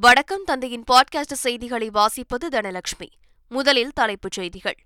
[0.00, 3.08] வடக்கம் தந்தையின் பாட்காஸ்ட் செய்திகளை வாசிப்பது தனலட்சுமி.
[3.48, 4.76] முதலில் தலைப்புச் செய்திகள்.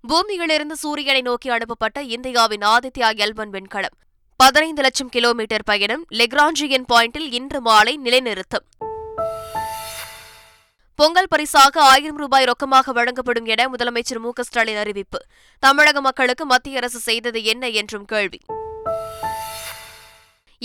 [0.00, 3.96] பூமியிலிருந்து சூரியனை நோக்கி அனுப்பப்பட்ட இந்தியாவின் ஆதித்யா எல்வன் விண்கலம்.
[4.36, 8.66] பதினைந்து லட்சம் கிலோமீட்டர் பயணம் லெக்ராஞ்சியன் பாயிண்டில் இன்று மாலை நிலைநிறுத்தம்.
[10.94, 15.18] பொங்கல் பரிசாக ஆயிரம் ரூபாய் ரொக்கமாக வழங்கப்படும் என முதலமைச்சர் மு க ஸ்டாலின் அறிவிப்பு.
[15.58, 18.38] தமிழக மக்களுக்கு மத்திய அரசு செய்தது என்ன என்றும் கேள்வி.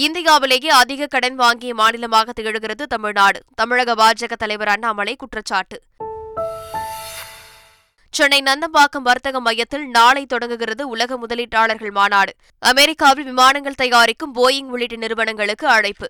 [0.05, 3.39] இந்தியாவிலேயே அதிக கடன் வாங்கிய மாநிலமாக திகழ்கிறது தமிழ்நாடு.
[3.55, 5.81] தமிழக பாஜக தலைவர் அண்ணாமலை குற்றச்சாட்டு.
[8.09, 12.33] சென்னை நந்தம்பாக்கம் வர்த்தக மையத்தில் நாளை தொடங்குகிறது உலக முதலீட்டாளர்கள் மாநாடு.
[12.59, 16.09] அமெரிக்காவில் விமானங்கள் தயாரிக்கும் போயிங் உள்ளிட்ட நிறுவனங்களுக்கு அழைப்பு.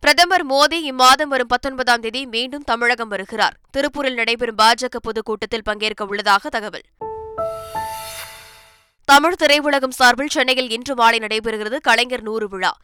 [0.00, 3.56] பிரதமர் மோடி இம்மாதம் வரும் பத்தொன்பதாம் தேதி மீண்டும் தமிழகம் வருகிறார்.
[3.70, 6.84] திருப்பூரில் நடைபெறும் பாஜக பொதுக்கூட்டத்தில் பங்கேற்க உள்ளதாக தகவல்.
[9.08, 12.76] தமிழ் திரையுலகம் சார்பில் சென்னையில் இன்று மாலை நடைபெறுகிறது கலைஞர் நூறு விழா.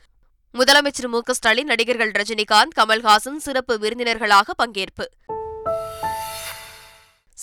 [0.55, 5.05] முதலமைச்சர் மு ஸ்டாலின் நடிகர்கள் ரஜினிகாந்த் கமல்ஹாசன் சிறப்பு விருந்தினர்களாக பங்கேற்பு.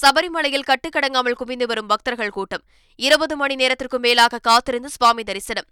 [0.02, 2.64] சபரிமலையில் கட்டுக்கடங்காமல் குவிந்து வரும் பக்தர்கள் கூட்டம்.
[2.96, 5.66] இருபது மணி நேரத்திற்கும் மேலாக காத்திருந்து சுவாமி தரிசனம்.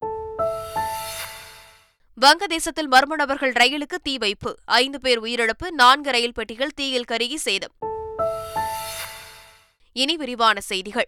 [2.21, 4.55] வங்கதேசத்தில் மர்ம நபர்கள் ரயிலுக்கு தீ வைப்பு.
[4.65, 7.71] ஐந்து பேர் உயிரிழப்பு நான்கு ரயில் பெட்டிகள் தீயில் கருகி சேதம்.
[9.93, 11.07] இனி விரிவான செய்திகள்.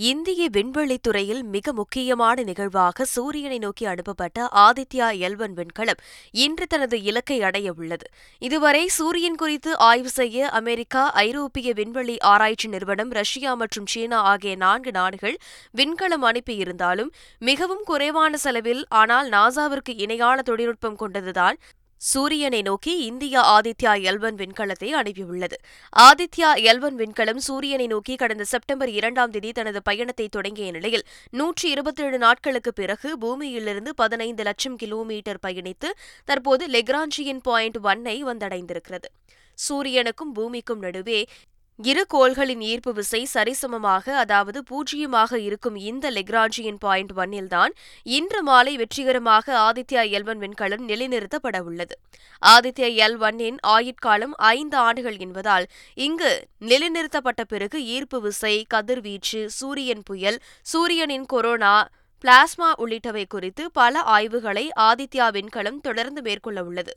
[0.00, 6.00] இந்திய விண்வெளித்துறையில் மிக முக்கியமான நிகழ்வாக சூரியனை நோக்கி அனுப்பப்பட்ட ஆதித்யா எல்வன் விண்கலம்
[6.34, 8.06] இன்று தனது இலக்கை அடைய உள்ளது.
[8.42, 14.90] இதுவரை சூரியன் குறித்து ஆய்வு செய்ய அமெரிக்கா ஐரோப்பிய விண்வெளி ஆராய்ச்சி நிறுவனம் ரஷ்யா மற்றும் சீனா ஆகிய நான்கு
[14.90, 15.36] நாடுகள்
[15.76, 21.58] விண்கலம் அனுப்பியிருந்தாலும் மிகவும் குறைவான செலவில் ஆனால் நாசாவிற்கு இணையான தொழில்நுட்பம் கொண்டதுதான்
[22.00, 25.56] சூரியனை நோக்கி இந்தியா ஆதித்யா எல்வன் விண்கலத்தை அனுப்பியுள்ளது.
[25.96, 32.18] ஆதித்யா எல்வன் விண்கலம் சூரியனை நோக்கி கடந்த செப்டம்பர் இரண்டாம் தேதி தனது பயணத்தை தொடங்கிய நிலையில் நூற்றி இருபத்தேழு
[32.18, 35.90] நாட்களுக்கு பிறகு பூமியிலிருந்து பதினைந்து லட்சம் கிலோமீட்டர் பயணித்து
[36.24, 39.10] தற்போது லெக்ராஞ்சியன் பாயிண்ட் ஒன்னை வந்தடைந்திருக்கிறது.
[39.58, 41.26] சூரியனுக்கும் பூமிக்கும் நடுவே
[41.88, 47.72] இரு கோள்களின் ஈர்ப்பு விசை சரிசமமாக அதாவது பூஜ்ஜியமாக இருக்கும் இந்த லெக்ராஜியின் பாயிண்ட் ஒன்னில்தான்
[48.16, 51.94] இன்று மாலை வெற்றிகரமாக ஆதித்யா எல்வன் விண்கலம் நிலைநிறுத்தப்பட உள்ளது.
[52.42, 60.40] ஆதித்யா எல் ஒன்னின் ஆயுட்காலம் ஐந்து ஆண்டுகள் என்பதால் இங்கு நிலைநிறுத்தப்பட்ட பிறகு ஈர்ப்பு விசை கதிர்வீச்சு சூரியன் புயல்
[60.62, 61.74] சூரியனின் கொரோனா
[62.24, 66.92] பிளாஸ்மா உள்ளிட்டவை குறித்து பல ஆய்வுகளை ஆதித்யா விண்கலம் தொடர்ந்து மேற்கொள்ள உள்ளது.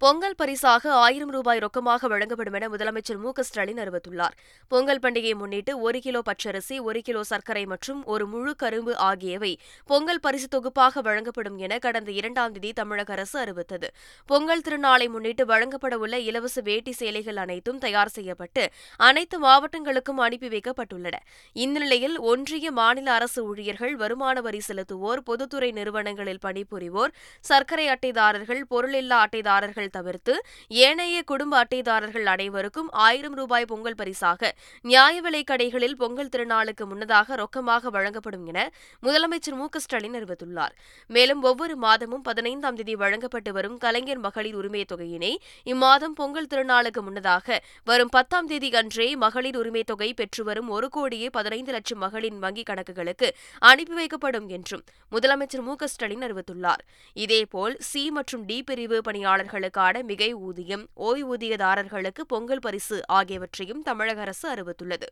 [0.00, 4.34] பொங்கல் பரிசாக ஆயிரம் ரூபாய் ரொக்கமாக வழங்கப்படும் என முதலமைச்சர் மு க ஸ்டாலின் அறிவித்துள்ளார்.
[4.68, 9.50] பொங்கல் பண்டிகையை முன்னிட்டு ஒரு கிலோ பச்சரிசி ஒரு கிலோ சர்க்கரை மற்றும் ஒரு முழு கரும்பு ஆகியவை
[9.86, 13.90] பொங்கல் பரிசு தொகுப்பாக வழங்கப்படும் என கடந்த இரண்டாம் தேதி தமிழக அரசு அறிவித்தது.
[14.26, 21.14] பொங்கல் திருநாளை முன்னிட்டு வழங்கப்பட உள்ள இலவச வேட்டி சேலைகள் அனைத்தும் தயார் செய்யப்பட்டு அனைத்து மாவட்டங்களுக்கும் அனுப்பி வைக்கப்பட்டுள்ளன.
[21.52, 29.84] இந்நிலையில் ஒன்றிய மாநில அரசு ஊழியர்கள் வருமான வரி செலுத்துவோர் பொதுத்துறை நிறுவனங்களில் பணிபுரிவோர் சர்க்கரை அட்டைதாரர்கள் பொருளில்லா அட்டைதாரர்கள்
[29.90, 37.34] தவிர்த்து ஏனைய குடும்ப அட்டைதாரர்கள் அனைவருக்கும் ஆயிரம் ரூபாய் பொங்கல் பரிசாக நியாய விலைக் கடைகளில் பொங்கல் திருநாளுக்கு முன்னதாக
[37.34, 40.70] ரொக்கமாக வழங்கப்படும் என முதலமைச்சர் மு க ஸ்டாலின் அறிவித்துள்ளார்.
[41.06, 47.64] மேலும் ஒவ்வொரு மாதமும் பதினைந்தாம் தேதி வழங்கப்பட்டு வரும் கலைஞர் மகளிர் உரிமைத் தொகையினை இம்மாதம் பொங்கல் திருநாளுக்கு முன்னதாக
[47.84, 52.64] வரும் பத்தாம் தேதி அன்றே மகளிர் உரிமைத் தொகை பெற்று வரும் ஒரு கோடியே பதினைந்து லட்சம் மகளின் வங்கிக்
[52.70, 56.84] கணக்குகளுக்கு அனுப்பி வைக்கப்படும் என்றும் முதலமைச்சர் மு க ஸ்டாலின் அறிவித்துள்ளார்.
[57.12, 64.54] இதேபோல் சி மற்றும் டி பிரிவு பணியாளர்களுக்கு பணியாளர்களுக்கான மிகை ஊதியம் ஓய்வூதியதாரர்களுக்கு பொங்கல் பரிசு ஆகியவற்றையும் தமிழக அரசு
[64.54, 65.06] அறிவித்துள்ளது.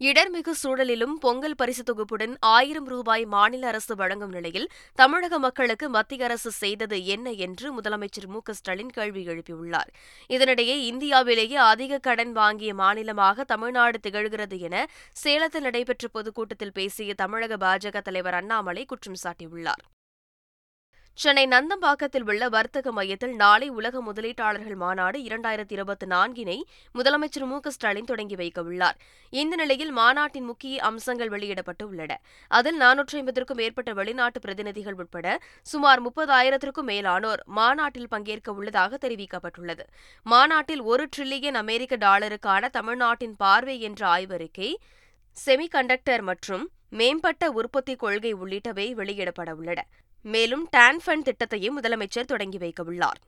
[0.00, 6.50] இடர்மிகு சூழலிலும் பொங்கல் பரிசு தொகுப்புடன் ஆயிரம் ரூபாய் மாநில அரசு வழங்கும் நிலையில் தமிழக மக்களுக்கு மத்திய அரசு
[6.50, 9.90] செய்தது என்ன என்று முதலமைச்சர் மு க ஸ்டாலின் கேள்வி எழுப்பியுள்ளார்.
[10.28, 18.00] இதனிடையே இந்தியாவிலேயே அதிக கடன் வாங்கிய மாநிலமாக தமிழ்நாடு திகழ்கிறது என சேலத்தில் நடைபெற்ற பொதுக்கூட்டத்தில் பேசிய தமிழக பாஜக
[18.00, 19.84] தலைவர் அண்ணாமலை குற்றம் சாட்டியுள்ளார்.
[21.16, 26.56] சென்னை நந்தம்பாக்கத்தில் உள்ள வர்த்தக மையத்தில் நாளை உலக முதலீட்டாளர்கள் மாநாடு இரண்டாயிரத்தி இருபத்தி நான்கினை
[26.94, 28.96] முதலமைச்சர் மு க ஸ்டாலின் தொடங்கி வைக்க உள்ளார்.
[29.30, 32.18] இந்த நிலையில் மாநாட்டின் முக்கிய அம்சங்கள் வெளியிடப்பட்டு உள்ளன.
[32.48, 39.86] அதில் நானூற்றி ஐம்பதற்கும் மேற்பட்ட வெளிநாட்டு பிரதிநிதிகள் உட்பட சுமார் முப்பதாயிரத்திற்கும் மேலானோர் மாநாட்டில் பங்கேற்க உள்ளதாக தெரிவிக்கப்பட்டுள்ளது.
[40.22, 44.70] மாநாட்டில் ஒரு டிரில்லியன் அமெரிக்க டாலருக்கான தமிழ்நாட்டின் பார்வை என்ற ஆய்வறிக்கை
[45.36, 49.80] செமிகண்டக்டர் மற்றும் மேம்பட்ட உற்பத்தி கொள்கை உள்ளிட்டவை வெளியிடப்பட உள்ளன.
[50.24, 53.20] மேலும் டான் ஃபண்ட் திட்டத்தையும் முதலமைச்சர் தொடங்கி வைக்கவுள்ளார்.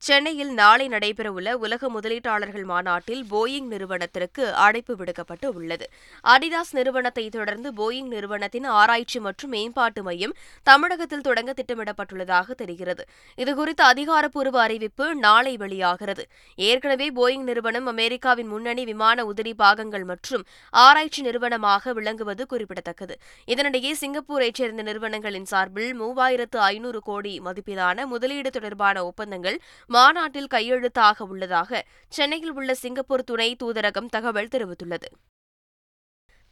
[0.00, 5.86] சென்னையில் நாளை நடைபெறவுள்ள உலக முதலீட்டாளர்கள் மாநாட்டில் போயிங் நிறுவனத்திற்கு அழைப்பு விடுக்கப்பட்டு உள்ளது.
[6.24, 13.04] அடிதாஸ் நிறுவனத்தை தொடர்ந்து போயிங் நிறுவனத்தின் ஆராய்ச்சி மற்றும் மேம்பாட்டு மையம் தமிழகத்தில் தொடங்க திட்டமிடப்பட்டுள்ளதாக தெரிகிறது.
[13.38, 16.26] இதுகுறித்த அதிகாரப்பூர்வ அறிவிப்பு நாளை வெளியாகிறது.
[16.54, 23.16] ஏற்கனவே போயிங் நிறுவனம் அமெரிக்காவின் முன்னணி விமான உதிரி பாகங்கள் மற்றும் ஆராய்ச்சி நிறுவனமாக விளங்குவது குறிப்பிடத்தக்கது.
[23.46, 31.80] இதனிடையே சிங்கப்பூரைச் சேர்ந்த நிறுவனங்களின் சார்பில் மூவாயிரத்து ஐநூறு கோடி மதிப்பிலான முதலீடு தொடர்பான ஒப்பந்தங்கள் மாநாட்டில் கையெழுத்தாக உள்ளதாக
[32.08, 35.08] சென்னையில் உள்ள சிங்கப்பூர் துணை தூதரகம் தகவல் தெரிவித்துள்ளது.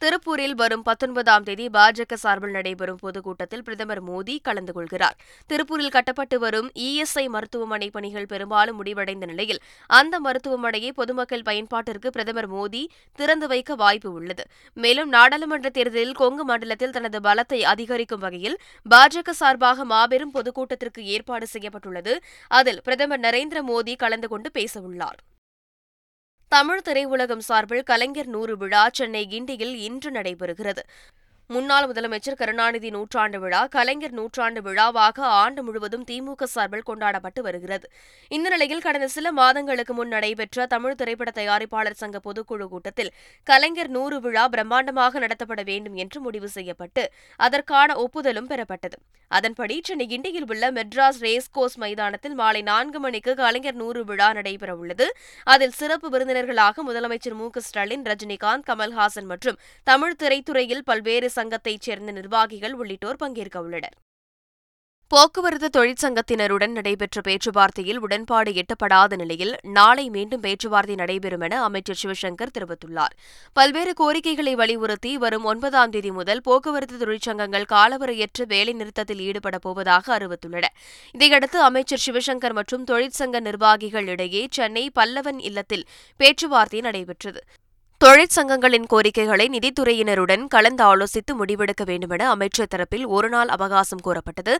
[0.01, 5.15] திருப்பூரில் வரும் பத்தொன்பதாம் தேதி பாஜக சார்பில் நடைபெறும் பொதுக்கூட்டத்தில் பிரதமர் மோடி கலந்து கொள்கிறார்.
[5.49, 9.61] திருப்பூரில் கட்டப்பட்டு வரும் இஎஸ்ஐ மருத்துவமனை பணிகள் பெரும்பாலும் முடிவடைந்த நிலையில்
[9.99, 12.81] அந்த மருத்துவமனையை பொதுமக்கள் பயன்பாட்டிற்கு பிரதமர் மோடி
[13.19, 14.45] திறந்து வைக்க வாய்ப்பு உள்ளது.
[14.73, 18.59] மேலும் நாடாளுமன்ற தேர்தலில் கொங்கு மண்டலத்தில் தனது பலத்தை அதிகரிக்கும் வகையில்
[18.89, 22.15] பாஜக சார்பாக மாபெரும் பொதுக்கூட்டத்திற்கு ஏற்பாடு செய்யப்பட்டுள்ளது.
[22.47, 25.19] அதில் பிரதமர் நரேந்திர மோடி கலந்து கொண்டு பேசவுள்ளார்.
[26.51, 30.81] தமிழ் திரையுலகம் சார்பில் கலைஞர் நூறு விழா சென்னை கிண்டியில் இன்று நடைபெறுகிறது.
[31.49, 37.85] முன்னாள் முதலமைச்சர் கருணாநிதி நூற்றாண்டு விழா கலைஞர் நூற்றாண்டு விழாவாக ஆண்டு முழுவதும் திமுக சார்பில் கொண்டாடப்பட்டு வருகிறது.
[38.31, 43.11] இந்த நிலையில் கடந்த சில மாதங்களுக்கு முன் நடைபெற்ற தமிழ் திரைப்பட தயாரிப்பாளர் சங்க பொதுக்குழு கூட்டத்தில்
[43.43, 47.05] கலைஞர் நூறு விழா பிரம்மாண்டமாக நடத்தப்பட வேண்டும் என்று முடிவு செய்யப்பட்டு
[47.39, 48.99] அதற்கான ஒப்புதலும் பெறப்பட்டது.
[49.31, 55.09] அதன்படி சென்னை கிண்டியில் உள்ள மெட்ராஸ் ரேஸ் கோர்ஸ் மைதானத்தில் மாலை நான்கு மணிக்கு கலைஞர் நூறு விழா நடைபெறவுள்ளது
[55.47, 62.73] அதில் சிறப்பு விருந்தினர்களாக முதலமைச்சர் மு ஸ்டாலின் ரஜினிகாந்த் கமல்ஹாசன் மற்றும் தமிழ் திரைத்துறையில் பல்வேறு சங்கத்தைச் சேர்ந்த நிர்வாகிகள்
[62.73, 63.97] உள்ளிட்டோர் பங்கேற்க உள்ளனர்.
[65.11, 73.13] போக்குவரத்து தொழிற்சங்கத்தினருடன் நடைபெற்ற பேச்சுவார்த்தையில் உடன்பாடு எட்டப்படாத நிலையில் நாளை மீண்டும் பேச்சுவார்த்தை நடைபெறும் என அமைச்சர் சிவசங்கர் தெரிவித்துள்ளார்.
[73.53, 80.65] பல்வேறு கோரிக்கைகளை வலியுறுத்தி வரும் ஒன்பதாம் தேதி முதல் போக்குவரத்து தொழிற்சங்கங்கள் காலவரையற்ற வேலைநிறுத்தத்தில் ஈடுபடப் போவதாக அறிவித்துள்ளன.
[81.13, 85.87] இதையடுத்து அமைச்சர் சிவசங்கர் மற்றும் தொழிற்சங்க நிர்வாகிகள் இடையே சென்னை பல்லவன் இல்லத்தில்
[86.17, 87.43] பேச்சுவார்த்தை நடைபெற்றது.
[88.01, 94.53] தொழிற்சங்கங்களின் கோரிக்கைகளை நிதித்துறையினருடன் கலந்து ஆலோசித்து முடிவெடுக்க வேண்டுமென அமைச்சர் தரப்பில் ஒருநாள் அவகாசம் கோரப்பட்டது.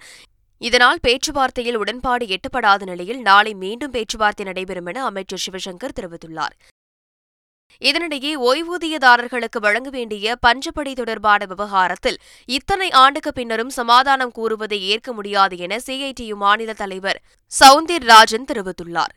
[0.62, 6.56] இதனால் பேச்சுவார்த்தையில் உடன்பாடு எட்டப்படாத நிலையில் நாளை மீண்டும் பேச்சுவார்த்தை நடைபெறும் என அமைச்சர் சிவசங்கர் தெரிவித்துள்ளார்.
[7.82, 15.80] இதனிடையே ஓய்வூதியதாரர்களுக்கு வழங்க வேண்டிய பஞ்சப்படி தொடர்பான விவகாரத்தில் இத்தனை ஆண்டுக்கு பின்னரும் சமாதானம் கூறுவதை ஏற்க முடியாது என
[15.86, 19.16] சிஐடியு மாநில தலைவர் சவுந்தர் ராஜன் தெரிவித்துள்ளார்.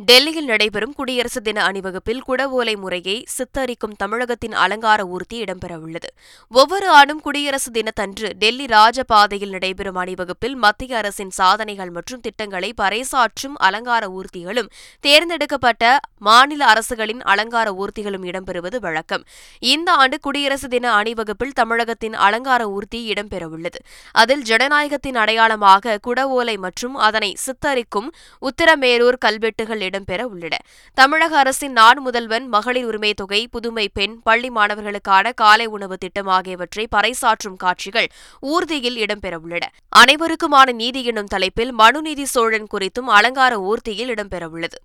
[0.00, 6.08] டெல்லியில் நடைபெறும் குடியரசு தின அணிவகுப்பில் குடவோலை முறையை சித்தரிக்கும் தமிழகத்தின் அலங்கார ஊர்தி இடம்பெறவுள்ளது.
[6.48, 14.08] ஒவ்வொரு ஆண்டும் குடியரசு தினத்தன்று டெல்லி ராஜபாதையில் நடைபெறும் அணிவகுப்பில் மத்திய அரசின் சாதனைகள் மற்றும் திட்டங்களை பறைசாற்றும் அலங்கார
[14.08, 14.68] ஊர்திகளும்
[15.00, 19.24] தேர்ந்தெடுக்கப்பட்ட மாநில அரசுகளின் அலங்கார ஊர்திகளும் இடம்பெறுவது வழக்கம்.
[19.58, 23.80] இந்த ஆண்டு குடியரசு தின அணிவகுப்பில் தமிழகத்தின் அலங்கார ஊர்தி இடம்பெறவுள்ளது.
[24.12, 28.10] அதில் ஜனநாயகத்தின் அடையாளமாக குடவோலை மற்றும் அதனை சித்தரிக்கும்
[28.42, 30.54] உத்தரமேரூர் கல்வெட்டுகள் இடம்பெற உள்ளன.
[30.98, 36.86] தமிழக அரசின் நான் முதல்வன் மகளிர் உரிமை தொகை புதுமை பெண் பள்ளி மாணவர்களுக்கான காலை உணவு திட்டம் ஆகியவற்றை
[36.96, 38.08] பறைசாற்றும் காட்சிகள்
[38.52, 39.64] ஊர்தியில் இடம்பெறவுள்ளன
[40.02, 44.78] அனைவருக்குமான நீதி எனும் தலைப்பில் மனுநீதி சோழன் குறித்தும் அலங்கார ஊர்தியில் இடம்பெறவுள்ளது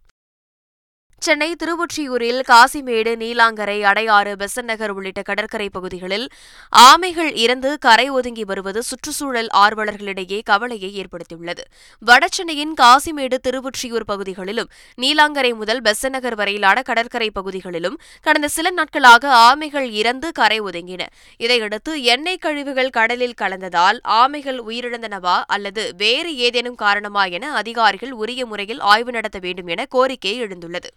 [1.25, 6.29] சென்னை திருவொற்றியூரில் காசிமேடு நீலாங்கரை அடையாறு பெசன் நகர் உள்ளிட்ட கடற்கரை பகுதிகளில்
[6.77, 11.63] ஆமைகள் இறந்து கரை ஒதுங்கி வருவது சுற்றுச்சூழல் ஆர்வலர்களிடையே கவலையை ஏற்படுத்தியுள்ளது.
[12.07, 14.69] வடசென்னையின் காசிமேடு திருவொற்றியூர் பகுதிகளிலும்
[15.01, 21.05] நீலாங்கரை முதல் பெசன் நகர் வரையிலான கடற்கரை பகுதிகளிலும் கடந்த சில நாட்களாக ஆமைகள் இறந்து கரை ஒதுங்கின.
[21.37, 28.79] இதையடுத்து எண்ணெய் கழிவுகள் கடலில் கலந்ததால் ஆமைகள் உயிரிழந்தனவா அல்லது வேறு ஏதேனும் காரணமா என அதிகாரிகள் உரிய முறையில்
[28.79, 30.91] ஆய்வு நடத்த வேண்டும் என கோரிக்கை எழுந்துள்ளது.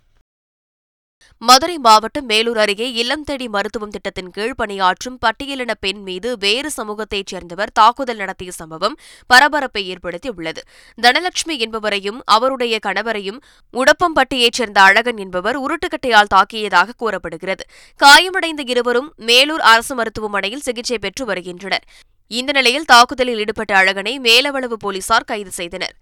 [1.39, 7.27] மதுரை மாவட்டம் மேலூர் அருகே இல்லம் தேடி மருத்துவம் திட்டத்தின் கீழ் பணியாற்றும் பட்டியலின பெண் மீது வேறு சமூகத்தைச்
[7.27, 10.59] சேர்ந்தவர் தாக்குதல் நடத்திய சம்பவம் பரபரப்பை ஏற்படுத்தியுள்ளது.
[11.03, 13.41] தனலட்சுமி என்பவரையும் அவருடைய கணவரையும்
[13.73, 17.65] உடப்பம்பட்டியைச் சேர்ந்த அழகன் என்பவர் உருட்டுக்கட்டையால் தாக்கியதாக கூறப்படுகிறது.
[17.97, 21.85] காயமடைந்த இருவரும் மேலூர் அரசு மருத்துவமனையில் சிகிச்சை பெற்று வருகின்றனர்.
[22.27, 25.95] இந்த நிலையில் தாக்குதலில் ஈடுபட்ட அழகனை மேலவளவு போலீசார் கைது செய்தனர்.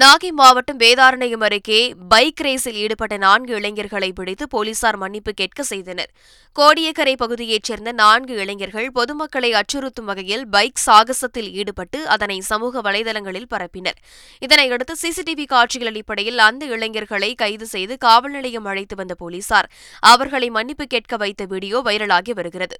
[0.00, 6.10] நாகை மாவட்டம் வேதாரண்யம் அருகே பைக் ரேஸில் ஈடுபட்ட நான்கு இளைஞர்களை பிடித்து போலீசார் மன்னிப்பு கேட்க செய்தனர்.
[6.56, 13.98] கோடியக்கரை பகுதியைச் சேர்ந்த நான்கு இளைஞர்கள் பொதுமக்களை அச்சுறுத்தும் வகையில் பைக் சாகசத்தில் ஈடுபட்டு அதனை சமூக வலைதளங்களில் பரப்பினர்.
[14.46, 19.70] இதனையடுத்து சிசிடிவி காட்சிகள் அடிப்படையில் அந்த இளைஞர்களை கைது செய்து காவல் நிலையம் அழைத்து வந்த போலீசார்
[20.00, 22.76] அவர்களை மன்னிப்பு கேட்க வைத்த வீடியோ வைரலாகி வருகிறது.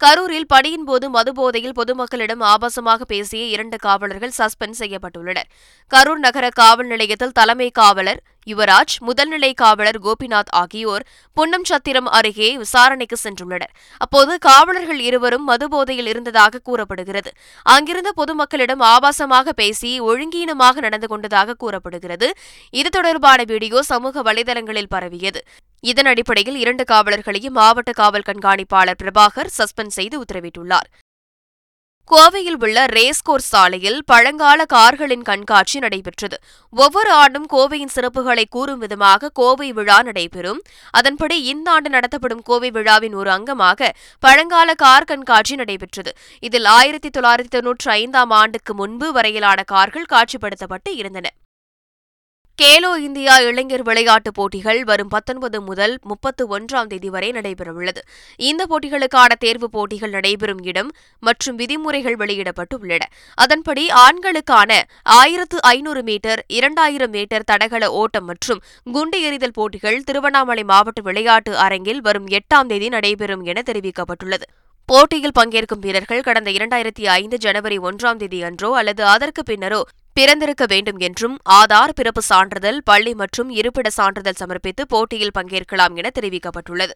[0.00, 5.48] கரூரில் பணியின் போது மதுபோதையில் பொதுமக்களிடம் ஆபாசமாக பேசிய இரண்டு காவலர்கள் சஸ்பெண்ட் செய்யப்பட்டுள்ளனர்.
[5.90, 13.16] கரூர் நகர காவல் நிலையத்தில் தலைமை காவலர் யுவராஜ் முதல்நிலை காவலர் கோபிநாத் ஆகியோர் புன்னம் சத்திரம் அருகே விசாரணைக்கு
[13.22, 13.72] சென்றுள்ளனர்.
[13.96, 17.32] அப்போது காவலர்கள் இருவரும் மதுபோதையில் இருந்ததாக கூறப்படுகிறது.
[17.62, 22.30] அங்கிருந்த பொதுமக்களிடம் ஆபாசமாக பேசி ஒழுங்கீனமாக நடந்து கொண்டதாக கூறப்படுகிறது.
[22.70, 25.42] இது தொடர்பான வீடியோ சமூக வலைதளங்களில் பரவியது.
[25.90, 30.88] இதன் அடிப்படையில் இரண்டு காவலர்களையும் மாவட்ட காவல் கண்காணிப்பாளர் பிரபாகர் சஸ்பெண்ட் செய்து உத்தரவிட்டுள்ளார்.
[32.10, 36.36] கோவையில் உள்ள ரேஸ்கோர்ஸ் சாலையில் பழங்கால கார்களின் கண்காட்சி நடைபெற்றது.
[36.70, 40.60] ஒவ்வொரு ஆண்டும் கோவையின் சிறப்புகளை கூறும் விதமாக கோவை விழா நடைபெறும்.
[40.90, 46.12] அதன்படி இந்த ஆண்டு நடத்தப்படும் கோவை விழாவின் ஒரு அங்கமாக பழங்கால கார் கண்காட்சி நடைபெற்றது.
[46.40, 51.28] இதில் ஆயிரத்தி தொள்ளாயிரத்தி தொன்னூற்றி ஐந்தாம் ஆண்டுக்கு முன்பு வரையிலான கார்கள் காட்சிப்படுத்தப்பட்டு இருந்தன.
[52.58, 58.00] கேலோ இந்தியா இளைஞர் விளையாட்டுப் போட்டிகள் வரும் பத்தொன்பது முதல் முப்பத்து ஒன்றாம் தேதி வரை நடைபெறவுள்ளது.
[58.36, 66.42] இந்த போட்டிகளுக்கான தேர்வுப் போட்டிகள் நடைபெறும் இடம் மற்றும் விதிமுறைகள் வெளியிடப்பட்டு உள்ளன அதன்படி ஆண்களுக்கான ஆயிரத்து ஐநூறு மீட்டர்
[66.48, 72.88] இரண்டாயிரம் மீட்டர் தடகள ஓட்டம் மற்றும் குண்டு எறிதல் போட்டிகள் திருவண்ணாமலை மாவட்ட விளையாட்டு அரங்கில் வரும் எட்டாம் தேதி
[72.88, 74.48] நடைபெறும் என தெரிவிக்கப்பட்டுள்ளது.
[74.86, 79.80] போட்டியில் பங்கேற்கும் வீரர்கள் கடந்த இரண்டாயிரத்தி ஐந்து ஜனவரி ஒன்றாம் தேதி அன்றோ அல்லது அதற்கு பின்னரோ
[80.12, 86.94] பிறந்திருக்க வேண்டும் என்றும் ஆதார் பிறப்பு சான்றிதழ் பள்ளி மற்றும் இருப்பிட சான்றிதழ் சமர்ப்பித்து போட்டியில் பங்கேற்கலாம் என தெரிவிக்கப்பட்டுள்ளது.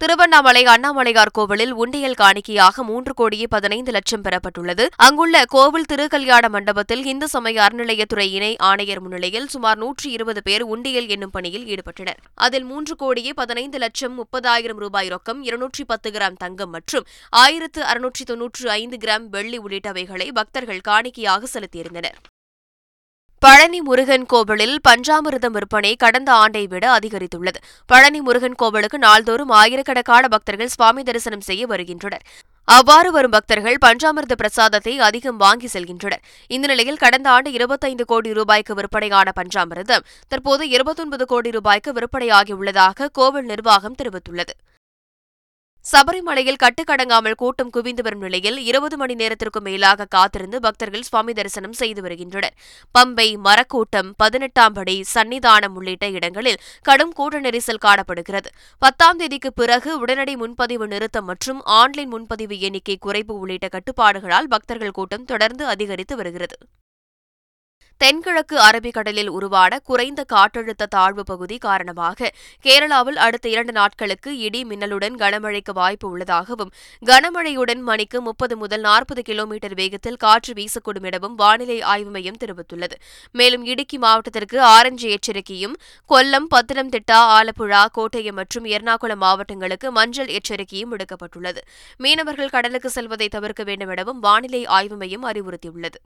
[0.00, 4.84] திருவண்ணாமலை அண்ணாமலையார் கோவிலில் உண்டியல் காணிக்கையாக மூன்று கோடியே பதினைந்து லட்சம் பெறப்பட்டுள்ளது.
[4.96, 11.08] அங்குள்ள கோவில் திருக்கல்யாண மண்டபத்தில் இந்து சமய அறநிலையத்துறை இணை ஆணையர் முன்னிலையில் சுமார் நூற்றி இருபது பேர் உண்டியல்
[11.08, 12.18] என்னும் பணியில் ஈடுபட்டனர்.
[12.34, 18.24] அதில் மூன்று கோடியே பதினைந்து லட்சம் முப்பதாயிரம் ரூபாய் ரொக்கம் இருநூற்றி பத்து கிராம் தங்கம் மற்றும் ஆயிரத்து அறுநூற்றி
[18.24, 22.20] தொன்னூற்று ஐந்து கிராம் வெள்ளி உள்ளிட்டவைகளை பக்தர்கள் காணிக்கையாக செலுத்தியிருந்தனர்.
[23.44, 27.58] பழனி முருகன் கோவிலில் பஞ்சாமிர்தம் விற்பனை கடந்த ஆண்டை விட அதிகரித்துள்ளது.
[27.86, 32.24] பழனி முருகன் கோவிலுக்கு நாள்தோறும் ஆயிரக்கணக்கான பக்தர்கள் சுவாமி தரிசனம் செய்ய வருகின்றனர்.
[32.64, 36.22] அவ்வாறு வரும் பக்தர்கள் பஞ்சாமிர்த பிரசாதத்தை அதிகம் வாங்கி செல்கின்றனர்.
[36.48, 43.44] இந்த நிலையில் கடந்த ஆண்டு இருபத்தைந்து கோடி ரூபாய்க்கு விற்பனையான பஞ்சாமிர்தம் தற்போது இருபத்தொன்பது கோடி ரூபாய்க்கு விற்பனையாகியுள்ளதாக கோவில்
[43.44, 44.54] நிர்வாகம் தெரிவித்துள்ளது.
[45.84, 52.02] சபரிமலையில் கட்டுக்கடங்காமல் கூட்டம் குவிந்து வரும் நிலையில் இருபது மணி நேரத்திற்கும் மேலாக காத்திருந்து பக்தர்கள் சுவாமி தரிசனம் செய்து
[52.02, 52.54] வருகின்றனர்.
[52.98, 58.50] பம்பை மரக்கூட்டம் பதினெட்டாம் படி சன்னிதானம் உள்ளிட்ட இடங்களில் கடும் கூட்ட நெரிசல் காணப்படுகிறது.
[58.78, 65.24] பத்தாம் தேதிக்கு பிறகு உடனடி முன்பதிவு நிறுத்தம் மற்றும் ஆன்லைன் முன்பதிவு எண்ணிக்கை குறைப்பு உள்ளிட்ட கட்டுப்பாடுகளால் பக்தர்கள் கூட்டம்
[65.24, 66.58] தொடர்ந்து அதிகரித்து வருகிறது.
[68.00, 72.28] தென்கிழக்கு அரபிக்கடலில் உருவான குறைந்த காற்றழுத்த தாழ்வு பகுதி காரணமாக
[72.64, 76.70] கேரளாவில் அடுத்த இரண்டு நாட்களுக்கு இடி மின்னலுடன் கனமழைக்கு வாய்ப்பு உள்ளதாகவும்
[77.06, 82.96] கனமழையுடன் மணிக்கு முப்பது முதல் நாற்பது கிலோமீட்டர் வேகத்தில் காற்று வீசக்கூடும் எனவும் வானிலை ஆய்வு மையம் தெரிவித்துள்ளது.
[83.32, 85.76] மேலும் இடுக்கி மாவட்டத்திற்கு ஆரஞ்சு எச்சரிக்கையும்
[86.10, 91.62] கொல்லம் பத்தனம்திட்டா ஆலப்புழா கோட்டயம் மற்றும் எர்ணாகுளம் மாவட்டங்களுக்கு மஞ்சள் எச்சரிக்கையும் விடுக்கப்பட்டுள்ளது.
[91.98, 96.00] மீனவர்கள் கடலுக்கு செல்வதை தவிர்க்க வேண்டும் எனவும் வானிலை ஆய்வு மையம் அறிவுறுத்தியுள்ளது.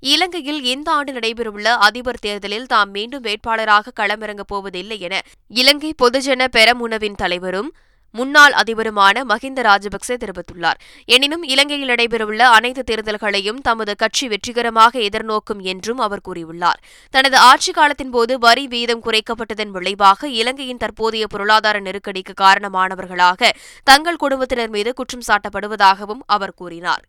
[0.00, 7.14] இலங்கையில் இந்த ஆண்டு நடைபெறவுள்ள அதிபர் தேர்தலில் தாம் மீண்டும் வேட்பாளராக களமிறங்கப் போவதில்லை என இலங்கை பொதுஜன பெரமுனவின்
[7.14, 7.74] தலைவரும்
[8.12, 10.74] முன்னாள் அதிபருமான மஹிந்த ராஜபக்சே தெரிவித்துள்ளார்.
[11.04, 16.80] எனினும் இலங்கையில் நடைபெறவுள்ள அனைத்து தேர்தல்களையும் தமது கட்சி வெற்றிகரமாக எதிர்நோக்கும் என்றும் அவர் கூறியுள்ளார்.
[17.10, 23.50] தனது ஆட்சிக் காலத்தின் போது வரி வீதம் குறைக்கப்பட்டதன் விளைவாக இலங்கையின் தற்போதைய பொருளாதார நெருக்கடிக்கு காரணமானவர்களாக
[23.84, 27.04] தங்கள் குடும்பத்தினர் மீது குற்றம் சாட்டப்படுவதாகவும் அவர் கூறினார்.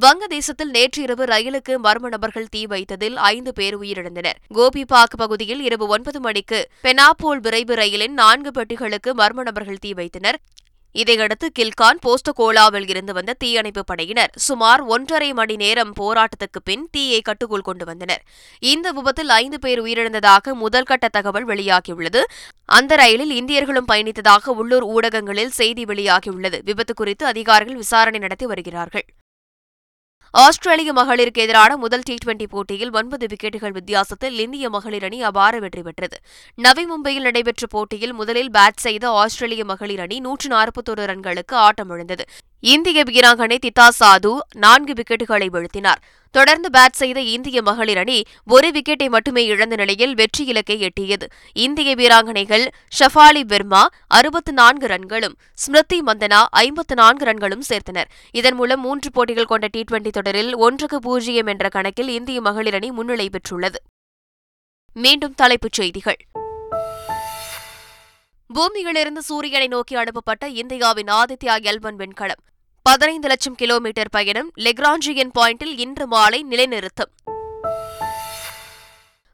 [0.00, 4.38] வங்கதேசத்தில் நேற்று இரவு ரயிலுக்கு மர்ம நபர்கள் தீ வைத்ததில் ஐந்து பேர் உயிரிழந்தனர்.
[4.54, 10.38] கோபிபாக் பகுதியில் இரவு ஒன்பது மணிக்கு பெனாப்போல் விரைவு ரயிலின் நான்கு பெட்டிகளுக்கு மர்ம நபர்கள் தீ வைத்தனர்.
[10.92, 17.66] இதையடுத்து கில்கான் போஸ்டகோலாவில் இருந்து வந்த தீயணைப்பு படையினர் சுமார் ஒன்றரை மணி நேரம் போராட்டத்துக்கு பின் தீயை கட்டுக்குள்
[17.68, 18.22] கொண்டு வந்தனர்.
[18.58, 22.22] இந்த விபத்தில் ஐந்து பேர் உயிரிழந்ததாக முதல்கட்ட தகவல் வெளியாகியுள்ளது.
[22.64, 26.60] அந்த ரயிலில் இந்தியர்களும் பயணித்ததாக உள்ளூர் ஊடகங்களில் செய்தி வெளியாகியுள்ளது.
[26.64, 29.04] விபத்து குறித்து அதிகாரிகள் விசாரணை நடத்தி வருகிறார்கள்.
[30.34, 35.82] ஆஸ்திரேலிய மகளிருக்கு எதிரான முதல் டி டுவெண்டி போட்டியில் ஒன்பது விக்கெட்டுகள் வித்தியாசத்தில் இந்திய மகளிர் அணி அபார வெற்றி
[35.82, 36.16] பெற்றது.
[36.58, 42.24] நவி மும்பையில் நடைபெற்ற போட்டியில் முதலில் பேட் செய்த ஆஸ்திரேலிய மகளிர் அணி நூற்று நாற்பத்தோரு ரன்களுக்கு ஆட்டமிழந்தது.
[42.60, 46.02] இந்திய வீராங்கனை திதா சாது நான்கு விக்கெட்டுகளை வீழ்த்தினார்.
[46.32, 51.26] தொடர்ந்து பேட் செய்த இந்திய மகளிர் அணி ஒரு விக்கெட்டை மட்டுமே இழந்த நிலையில் வெற்றி இலக்கை எட்டியது.
[51.52, 52.64] இந்திய வீராங்கனைகள்
[52.98, 58.08] ஷஃபாலி வெர்மா அறுபத்து நான்கு ரன்களும் ஸ்மிருதி மந்தனா ஐம்பத்து நான்கு ரன்களும் சேர்த்தனர்.
[58.30, 62.90] இதன் மூலம் மூன்று போட்டிகள் கொண்ட டி டுவெண்டி தொடரில் ஒன்றுக்கு பூஜ்ஜியம் என்ற கணக்கில் இந்திய மகளிர் அணி
[62.90, 63.80] முன்னிலை பெற்றுள்ளது.
[64.94, 66.20] மீண்டும் தலைப்புச் செய்திகள்.
[68.54, 72.42] பூமியிலிருந்து சூரியனை நோக்கி அனுப்பப்பட்ட இந்தியாவின் ஆதித்யா எல்வன் விண்கலம்.
[72.84, 77.12] பதினைந்து லட்சம் கிலோமீட்டர் பயணம் லெக்ராஞ்சியன் பாயிண்டில் இன்று மாலை நிலைநிறுத்தம்.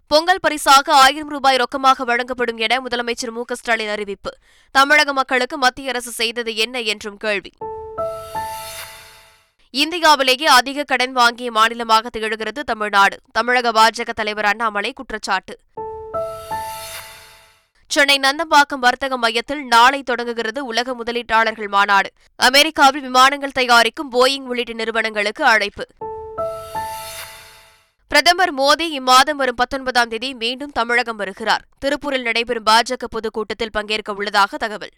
[0.07, 4.31] பொங்கல் பரிசாக ஆயிரம் ரூபாய் ரொக்கமாக வழங்கப்படும் என முதலமைச்சர் மு ஸ்டாலின் அறிவிப்பு.
[4.71, 7.52] தமிழக மக்களுக்கு மத்திய அரசு செய்தது என்ன என்றும் கேள்வி.
[9.71, 13.19] இந்தியாவிலேயே அதிக கடன் வாங்கிய மாநிலமாக திகழ்கிறது தமிழ்நாடு.
[13.33, 15.59] தமிழக பாஜக தலைவர் அண்ணாமலை குற்றச்சாட்டு.
[17.88, 22.11] சென்னை நந்தம்பாக்கம் வர்த்தக மையத்தில் நாளை தொடங்குகிறது உலக முதலீட்டாளர்கள் மாநாடு.
[22.37, 25.87] அமெரிக்காவில் விமானங்கள் தயாரிக்கும் போயிங் உள்ளிட்ட நிறுவனங்களுக்கு அழைப்பு.
[28.09, 31.64] பிரதமர் மோடி இம்மாதம் வரும் பத்தொன்பதாம் தேதி மீண்டும் தமிழகம் வருகிறார்.
[31.78, 34.92] திருப்பூரில் நடைபெறும் பாஜக பொதுக்கூட்டத்தில் பங்கேற்க உள்ளதாக தகவல்.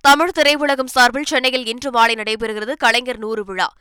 [0.00, 3.72] தமிழ் திரையுலகம் சார்பில் சென்னையில் இன்று மாலை நடைபெறுகிறது கலைஞர் நூறு விழா.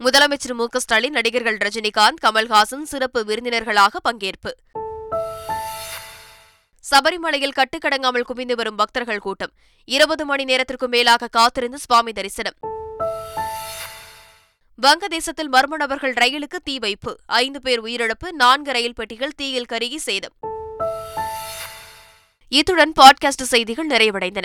[0.00, 4.81] முதலமைச்சர் மு ஸ்டாலின் நடிகர்கள் ரஜினிகாந்த் கமல்ஹாசன் சிறப்பு விருந்தினர்களாக பங்கேற்பு.
[6.90, 9.52] சபரிமலையில் கட்டுக்கடங்காமல் குவிந்து வரும் பக்தர்கள் கூட்டம்.
[9.84, 12.54] இருபது மணி நேரத்திற்கும் மேலாக காத்திருந்து சுவாமி தரிசனம்.
[14.82, 17.18] வங்கதேசத்தில் மர்ம நபர்கள் ரயிலுக்கு தீ வைப்பு.
[17.26, 20.32] ஐந்து பேர் உயிரிழப்பு நான்கு ரயில் பெட்டிகள் தீயில் கருகி சேதம்.
[22.48, 24.44] இத்துடன் பாட்காஸ்ட் செய்திகள் நிறைவடைந்தன.